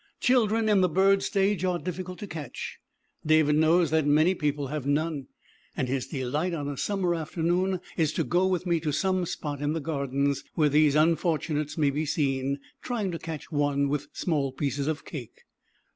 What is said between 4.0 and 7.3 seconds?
many people have none, and his delight on a summer